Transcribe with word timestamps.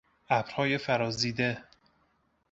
ابرهای 0.29 0.77
فرازیده 0.77 1.63